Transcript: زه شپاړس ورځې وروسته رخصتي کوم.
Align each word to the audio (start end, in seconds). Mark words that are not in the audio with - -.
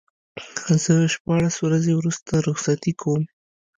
زه 0.83 0.93
شپاړس 1.13 1.55
ورځې 1.65 1.91
وروسته 1.95 2.33
رخصتي 2.47 2.93
کوم. 3.01 3.23